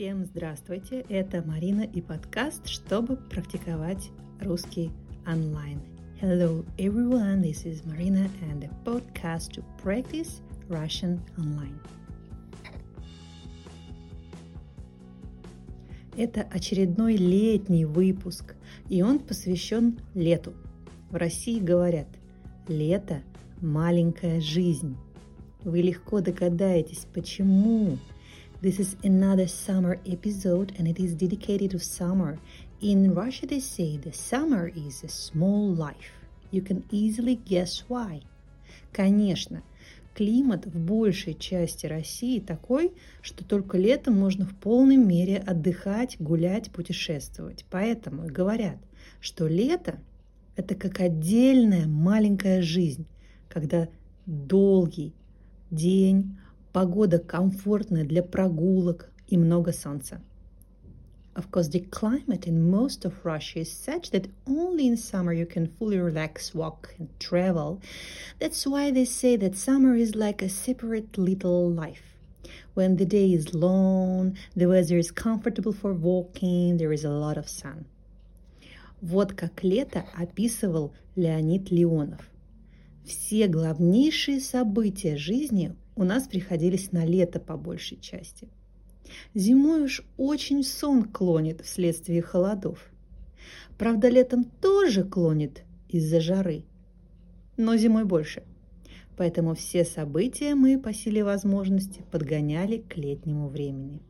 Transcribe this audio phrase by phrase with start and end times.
[0.00, 1.04] Всем здравствуйте!
[1.10, 4.08] Это Марина и подкаст «Чтобы практиковать
[4.40, 4.90] русский
[5.26, 5.78] онлайн».
[6.22, 10.40] Hello everyone, this is Marina and the podcast to practice
[10.70, 11.78] Russian online.
[16.16, 18.54] Это очередной летний выпуск,
[18.88, 20.54] и он посвящен лету.
[21.10, 22.08] В России говорят
[22.68, 23.20] «лето–
[23.60, 24.96] маленькая жизнь».
[25.62, 27.98] Вы легко догадаетесь, почему.
[28.62, 32.38] This is another summer episode and it is dedicated to summer.
[32.82, 36.12] In Russia they say the summer is a small life.
[36.50, 38.20] You can easily guess why.
[38.92, 39.62] Конечно,
[40.14, 46.70] климат в большей части России такой, что только летом можно в полной мере отдыхать, гулять,
[46.70, 47.64] путешествовать.
[47.70, 48.76] Поэтому говорят,
[49.22, 50.00] что лето–
[50.56, 53.06] это как отдельная маленькая жизнь,
[53.48, 53.88] когда
[54.26, 55.14] долгий
[55.70, 56.36] день,
[56.72, 60.20] погода комфортная для прогулок и много солнца.
[61.34, 65.46] Of course, the climate in most of Russia is such that only in summer you
[65.46, 67.80] can fully relax, walk, and travel.
[68.40, 72.16] That's why they say that summer is like a separate little life.
[72.74, 77.38] When the day is long, the weather is comfortable for walking, there is a lot
[77.38, 77.86] of sun.
[79.00, 82.29] Вот как лето описывал Леонид Леонов.
[83.04, 88.48] Все главнейшие события жизни у нас приходились на лето по большей части–
[89.34, 92.90] Зимой уж очень сон клонит вследствие холодов.
[93.78, 96.64] Правда, летом тоже клонит из-за жары,
[97.56, 98.42] но зимой больше.
[99.16, 104.00] Поэтому все события мы по силе возможности подгоняли к летнему времени.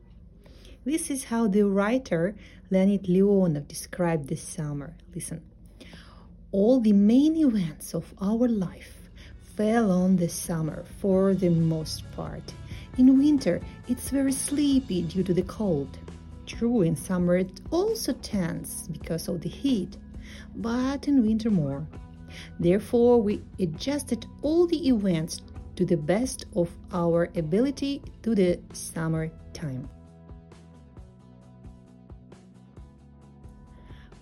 [0.85, 2.35] This is how the writer
[2.69, 4.93] Leonid Leonov described this summer.
[5.13, 5.41] Listen.
[6.53, 9.09] All the main events of our life
[9.55, 12.53] fell on the summer for the most part.
[12.97, 15.97] In winter, it's very sleepy due to the cold.
[16.45, 19.95] True, in summer it also tends because of the heat,
[20.57, 21.87] but in winter more.
[22.59, 25.41] Therefore, we adjusted all the events
[25.77, 29.89] to the best of our ability to the summer time.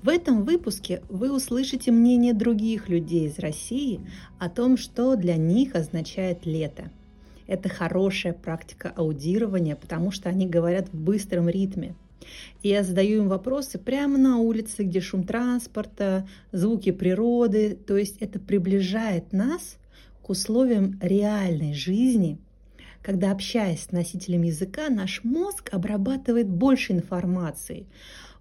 [0.02, 4.00] В этом выпуске вы услышите мнение других людей из России
[4.38, 6.92] о том, что для них означает лето–
[7.50, 11.96] это хорошая практика аудирования, потому что они говорят в быстром ритме.
[12.62, 17.76] И я задаю им вопросы прямо на улице, где шум транспорта, звуки природы.
[17.88, 19.78] То есть это приближает нас
[20.22, 22.38] к условиям реальной жизни,
[23.02, 27.88] когда, общаясь с носителем языка, наш мозг обрабатывает больше информации.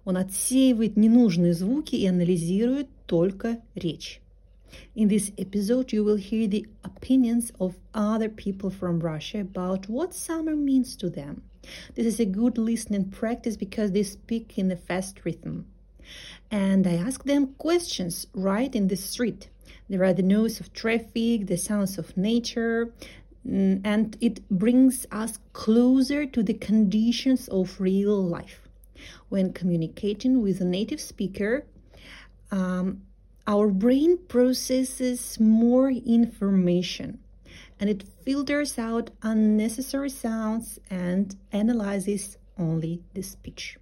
[0.04, 4.20] Он отсеивает ненужные звуки и анализирует только речь.
[4.96, 10.12] In this episode, you will hear the opinions of other people from Russia about what
[10.14, 11.42] summer means to them.
[11.94, 15.66] This is a good listening practice because they speak in a fast rhythm.
[16.50, 19.48] And I ask them questions right in the street.
[19.88, 22.92] There are the noise of traffic, the sounds of nature,
[23.46, 28.67] mm, and it brings us closer to the conditions of real life.
[29.28, 31.66] When communicating with a native speaker,
[32.50, 33.02] um,
[33.46, 37.18] our brain processes more information
[37.80, 43.78] and it filters out unnecessary sounds and analyzes only the speech.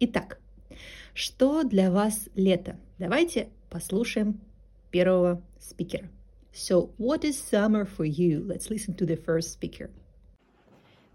[0.00, 0.38] Итак,
[1.14, 2.76] что для вас лето?
[2.98, 4.40] Давайте послушаем
[4.90, 6.08] первого спикера.
[6.52, 8.44] So, what is summer for you?
[8.46, 9.90] Let's listen to the first speaker.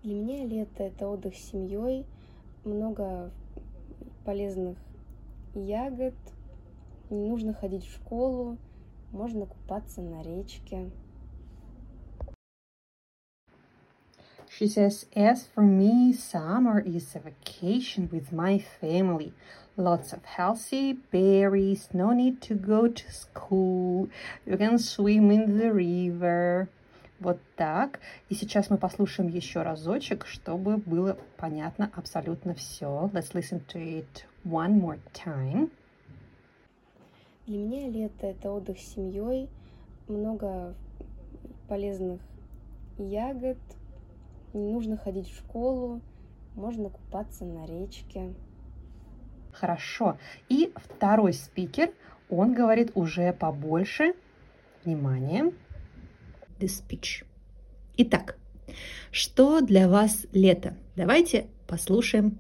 [0.04, 2.06] Для меня лето – это отдых с семьей,
[2.65, 3.31] много
[4.25, 4.79] полезных
[5.55, 6.15] ягод,
[7.11, 8.57] не нужно ходить в школу,
[9.11, 10.91] можно купаться на речке.
[14.49, 19.33] She says, As for me, summer is a vacation with my family.
[19.79, 24.11] Lots of healthy berries, no need to go to school.
[24.47, 26.69] You can swim in the river.
[27.23, 28.01] Вот так.
[28.31, 33.09] И сейчас мы послушаем еще разочек, чтобы было понятно абсолютно все.
[33.13, 35.71] Let's listen to it one more time.
[37.47, 39.49] Для меня лето– это отдых с семьей,
[40.09, 40.75] много
[41.69, 42.21] полезных
[42.99, 43.59] ягод,
[44.53, 46.01] не нужно ходить в школу,
[46.57, 48.35] можно купаться на речке.
[49.53, 50.19] Хорошо.
[50.49, 51.93] И второй спикер,
[52.29, 54.15] он говорит уже побольше.
[54.85, 55.53] Внимание.
[56.63, 57.25] The speech.
[57.97, 58.37] Итак,
[59.11, 60.77] что для вас лето?
[60.95, 62.39] Давайте послушаем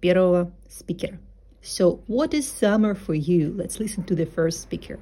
[0.00, 1.18] первого спикера.
[1.60, 3.52] So, what is summer for you?
[3.52, 5.00] Let's listen to the first speaker.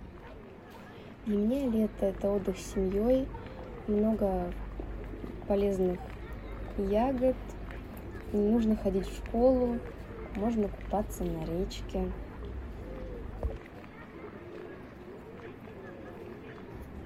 [1.26, 3.28] Для меня лето– это отдых с семьей,
[3.88, 4.50] много
[5.46, 6.00] полезных
[6.78, 7.36] ягод,
[8.32, 9.78] не нужно ходить в школу,
[10.36, 12.10] можно купаться на речке.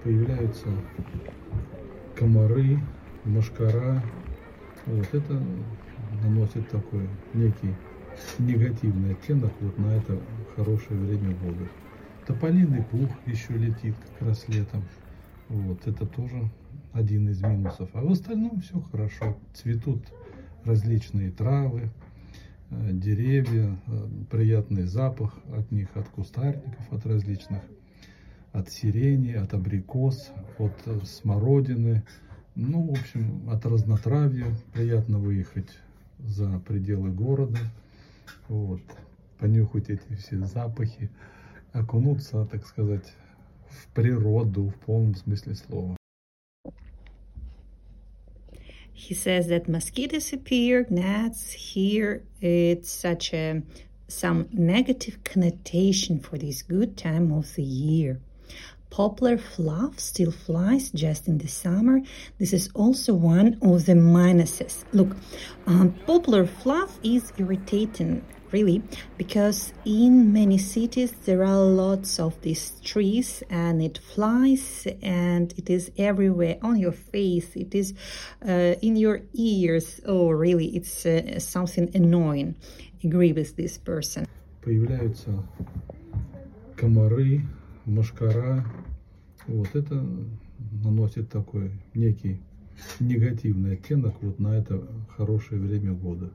[0.07, 0.69] Появляются
[2.15, 2.79] комары,
[3.25, 4.01] мошкара.
[4.87, 5.43] Вот это
[6.23, 7.75] наносит такой некий
[8.39, 10.17] негативный оттенок вот на это
[10.55, 11.69] хорошее время года.
[12.25, 14.85] Тополиный пух еще летит как раз летом.
[15.49, 16.51] Вот, это тоже
[16.93, 17.91] один из минусов.
[17.93, 19.37] А в остальном все хорошо.
[19.55, 20.07] Цветут
[20.63, 21.91] различные травы,
[22.71, 27.63] э, деревья, э, приятный запах от них, от кустарников, от различных,
[28.57, 32.03] от сирени, от абрикос, от э, смородины.
[32.55, 34.47] Ну, в общем, от разнотравья.
[34.73, 35.69] Приятно выехать
[36.19, 37.59] за пределы города,
[38.49, 38.81] вот,
[39.39, 41.11] понюхать эти все запахи,
[41.73, 43.13] окунуться, так сказать,
[43.69, 45.97] в природу в полном смысле слова.
[48.95, 52.23] He says that mosquitoes appear, gnats here.
[52.41, 53.63] It's such a
[54.09, 58.19] some negative connotation for this good time of the year.
[58.90, 62.02] Poplar fluff still flies just in the summer.
[62.40, 64.84] This is also one of the minuses.
[64.92, 65.16] Look,
[65.66, 68.22] um, poplar fluff is irritating
[68.52, 68.82] really
[69.18, 75.70] because in many cities there are lots of these trees and it flies and it
[75.70, 77.94] is everywhere on your face it is
[78.48, 82.56] uh, in your ears oh really it's uh, something annoying
[83.04, 84.28] agree with this person
[84.62, 85.32] появляются
[86.76, 87.42] комары
[87.87, 88.65] мошкара
[89.47, 90.07] вот это
[90.85, 92.41] наносит такой некий
[93.01, 94.87] негативный оттенок вот на это
[95.17, 96.31] хорошее время года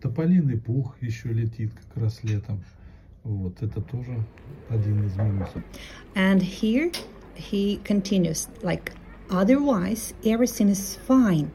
[0.00, 2.64] Тополиный пух еще летит как раз летом.
[3.22, 4.24] Вот, это тоже
[4.70, 5.62] один из минусов.
[6.14, 6.90] And here
[7.34, 8.92] he continues, like,
[9.28, 11.50] otherwise everything is fine.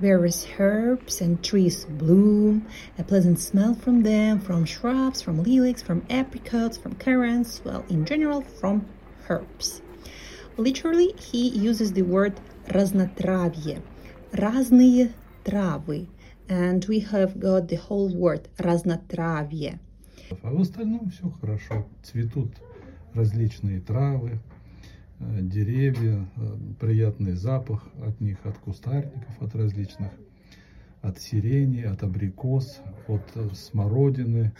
[0.00, 2.66] Various herbs and trees bloom,
[2.98, 8.04] a pleasant smell from them, from shrubs, from lilacs, from apricots, from currants, well, in
[8.06, 8.86] general, from
[9.28, 9.82] herbs.
[10.56, 13.82] Literally, he uses the word разнотравье,
[14.32, 15.12] разные
[15.44, 16.06] травы,
[16.48, 19.78] and we have got the whole word разнотравье.
[20.42, 21.86] А в остальном все хорошо.
[22.02, 22.52] Цветут
[23.14, 24.38] различные травы, э,
[25.41, 30.11] деревья, э, приятный запах от них, от кустарников, от различных,
[31.01, 34.53] от сирени, от абрикос, от э, смородины.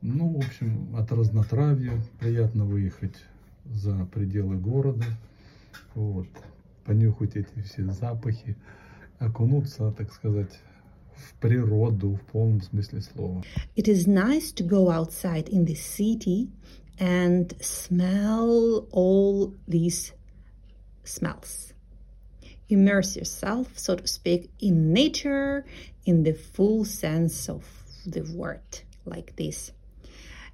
[0.00, 1.92] Ну, в общем, от разнотравья.
[2.18, 3.16] Приятно выехать
[3.64, 5.04] за пределы города.
[5.94, 6.28] Вот.
[6.84, 8.56] Понюхать эти все запахи,
[9.18, 10.58] окунуться, так сказать,
[11.14, 13.42] в природу в полном смысле слова.
[13.76, 16.48] It is nice to go outside in the city
[16.99, 20.13] and smell all these
[21.03, 21.73] smells.
[22.69, 25.65] Immerse yourself, so to speak, in nature
[26.05, 27.65] in the full sense of
[28.05, 29.71] the word, like this.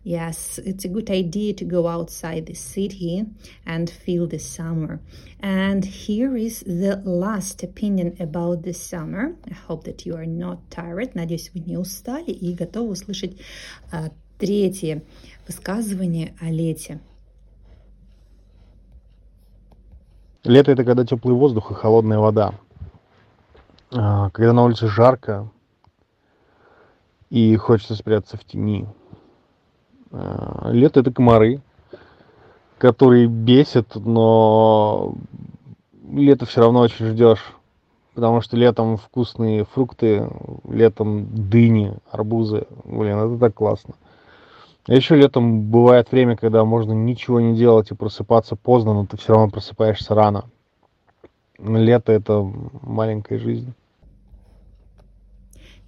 [0.03, 3.25] Yes, it's a good idea to go outside the city
[3.65, 5.00] and feel the summer.
[5.39, 9.35] And here is the last opinion about the summer.
[9.50, 11.15] I hope that you are not tired.
[11.15, 13.39] Надеюсь, вы не устали и готовы услышать
[13.94, 15.02] uh, третье
[15.46, 17.00] высказывание о лете.
[20.44, 22.55] Лето– это когда теплый воздух и холодная вода.
[23.90, 25.50] Когда на улице жарко
[27.31, 28.87] и хочется спрятаться в тени–
[30.11, 31.61] Э, лето это комары,
[32.78, 35.14] которые бесят, но
[36.11, 37.54] лето все равно очень ждешь.
[38.14, 40.28] Потому что летом вкусные фрукты,
[40.68, 42.66] летом дыни, арбузы.
[42.85, 43.95] Блин, это так классно.
[44.88, 49.18] А еще летом бывает время, когда можно ничего не делать и просыпаться поздно, но ты
[49.18, 50.47] все равно просыпаешься рано.
[51.59, 52.40] Лето это
[52.83, 53.75] маленькая жизнь.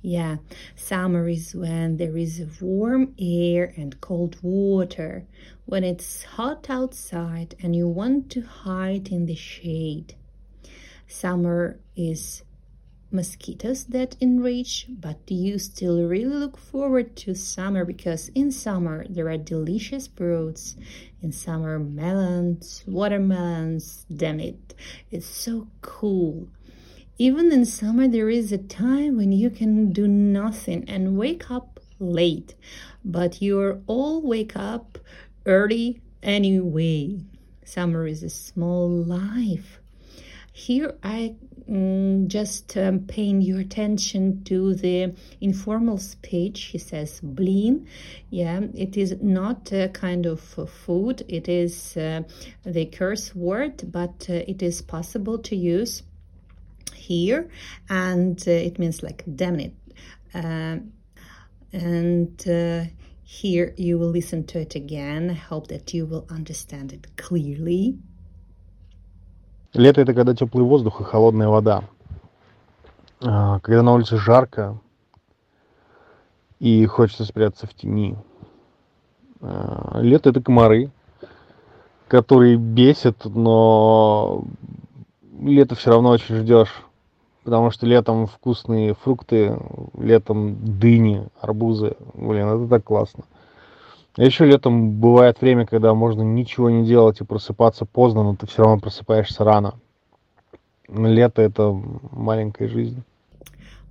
[0.02, 0.38] Yeah,
[0.76, 5.24] summer is when there is warm air and cold water,
[5.66, 10.14] when it's hot outside and you want to hide in the shade.
[11.06, 12.42] Summer is
[13.12, 17.84] mosquitoes that enrich, but do you still really look forward to summer?
[17.84, 20.76] Because in summer there are delicious fruits.
[21.22, 24.74] In summer, melons, watermelons, damn it,
[25.10, 26.48] it's so cool.
[27.18, 31.78] Even in summer, there is a time when you can do nothing and wake up
[31.98, 32.54] late,
[33.04, 34.98] but you all wake up
[35.44, 37.20] early anyway.
[37.62, 39.79] Summer is a small life.
[40.52, 41.36] Here I
[41.68, 46.64] mm, just um, paying your attention to the informal speech.
[46.72, 47.86] He says blin.
[48.30, 51.22] Yeah, it is not a kind of food.
[51.28, 52.22] It is uh,
[52.64, 56.02] the curse word, but uh, it is possible to use
[56.94, 57.48] here
[57.88, 59.74] and uh, it means like damn it
[60.34, 60.78] Uh,
[61.72, 62.84] and uh,
[63.24, 65.30] here you will listen to it again.
[65.30, 67.98] I hope that you will understand it clearly.
[69.72, 71.84] Лето это когда теплый воздух и холодная вода.
[73.20, 74.78] Когда на улице жарко
[76.58, 78.16] и хочется спрятаться в тени.
[79.40, 80.90] Лето это комары,
[82.08, 84.44] которые бесят, но
[85.40, 86.82] лето все равно очень ждешь.
[87.44, 89.58] Потому что летом вкусные фрукты,
[89.96, 91.96] летом дыни, арбузы.
[92.14, 93.24] Блин, это так классно.
[94.16, 98.46] А еще летом бывает время, когда можно ничего не делать и просыпаться поздно, но ты
[98.46, 99.74] все равно просыпаешься рано.
[100.88, 101.70] Лето это
[102.10, 103.02] маленькая жизнь.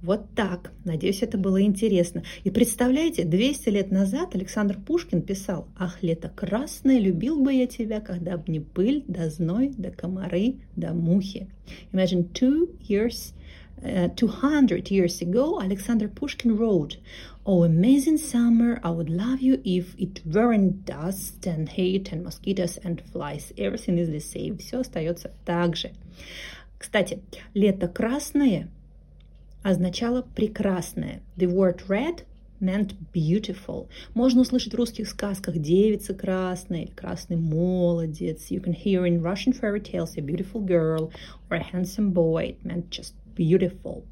[0.01, 0.71] Вот так.
[0.85, 2.23] Надеюсь, это было интересно.
[2.45, 7.99] И представляете, 200 лет назад Александр Пушкин писал «Ах, лето красное, любил бы я тебя,
[7.99, 11.49] когда б не пыль, да зной, да комары, да мухи».
[11.91, 13.33] Imagine two years,
[13.84, 16.96] uh, 200 years ago, Alexander Pushkin wrote
[17.46, 22.78] Oh, amazing summer, I would love you if it weren't dust and hate and mosquitoes
[22.78, 23.52] and flies.
[23.58, 24.56] Everything is the same.
[24.56, 25.92] Все остается так же.
[26.78, 27.20] Кстати,
[27.54, 28.78] лето красное –
[29.64, 31.22] означало прекрасное.
[31.36, 32.24] The word red
[32.60, 33.88] meant beautiful.
[34.14, 38.50] Можно услышать в русских сказках девица красная или красный молодец.
[38.50, 41.10] You can hear in Russian fairy tales a beautiful girl
[41.50, 42.56] or a handsome boy.
[42.56, 44.03] It meant just beautiful.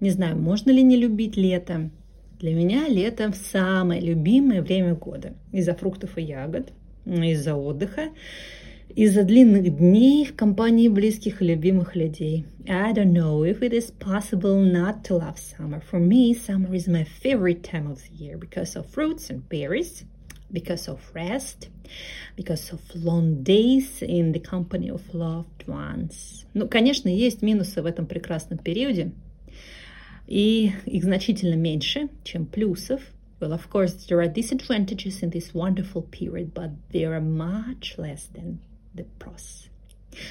[0.00, 1.90] Не знаю, можно ли не любить лето.
[2.40, 5.34] Для меня лето самое любимое время года.
[5.52, 6.72] Из-за фруктов и ягод,
[7.06, 8.10] из-за отдыха
[8.96, 12.46] из-за длинных дней в компании близких и любимых людей.
[12.66, 15.80] I don't know if it is possible not to love summer.
[15.80, 20.04] For me, summer is my favorite time of the year because of fruits and berries,
[20.51, 21.69] because of rest,
[22.35, 26.45] because of long days in the company of loved ones.
[26.53, 29.11] Ну, конечно, есть минусы в этом прекрасном периоде,
[30.27, 33.01] и их значительно меньше, чем плюсов.
[33.39, 38.27] Well, of course, there are disadvantages in this wonderful period, but there are much less
[38.27, 38.59] than
[38.93, 39.67] the pros.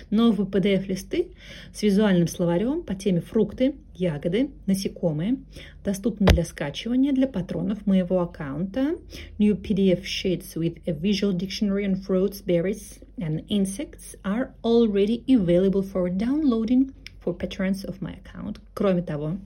[0.10, 1.30] Новые PDF-листы
[1.74, 5.38] с визуальным словарем по теме фрукты, ягоды, насекомые
[5.84, 8.98] доступны для скачивания для патронов моего аккаунта.
[9.38, 15.84] New PDF sheets with a visual dictionary on fruits, berries and insects are already available
[15.84, 16.92] for downloading
[17.24, 18.60] for patrons of my account.
[18.74, 19.38] Кроме того,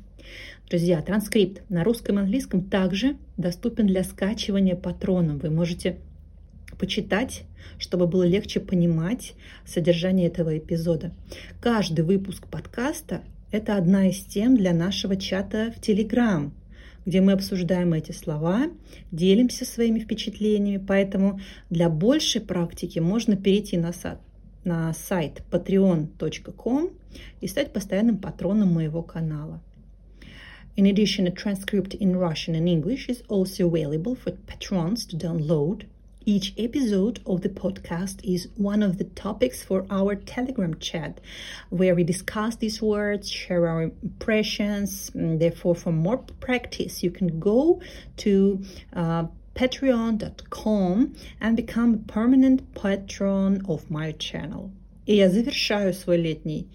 [0.70, 5.40] Друзья, транскрипт на русском и английском также доступен для скачивания патроном.
[5.40, 5.98] Вы можете
[6.80, 7.44] почитать,
[7.78, 9.34] чтобы было легче понимать
[9.66, 11.12] содержание этого эпизода.
[11.62, 13.22] Каждый выпуск подкаста–
[13.52, 16.54] это одна из тем для нашего чата в Телеграм,
[17.06, 18.68] где мы обсуждаем эти слова,
[19.12, 20.84] делимся своими впечатлениями.
[20.86, 24.20] Поэтому для большей практики можно перейти на сайт,
[24.64, 26.92] на сайт patreon.com
[27.42, 29.62] и стать постоянным патроном моего канала.
[30.78, 35.86] In addition, a transcript in Russian and English is also available for patrons to download–
[36.27, 41.21] Each episode of the podcast is one of the topics for our Telegram chat,
[41.69, 45.11] where we discuss these words, share our impressions.
[45.15, 47.83] And therefore, for more practice, you can go
[48.19, 48.65] to
[48.95, 54.71] uh, patreon.com and become a permanent patron of my channel.
[55.05, 56.69] И я завершаю свой летний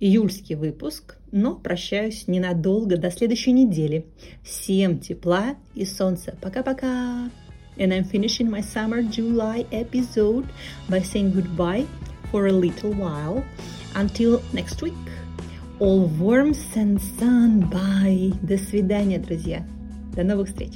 [0.00, 4.06] июльский выпуск, но прощаюсь ненадолго, до следующей недели.
[4.42, 6.34] Всем тепла и солнца.
[6.40, 7.30] Пока-пока!
[7.78, 10.48] And I'm finishing my summer July episode
[10.88, 11.86] by saying goodbye
[12.30, 13.44] for a little while
[13.94, 14.94] until next week.
[15.78, 17.60] All warmth and sun.
[17.68, 18.32] Bye.
[18.42, 19.66] До свидания, друзья.
[20.14, 20.72] До новых встреч.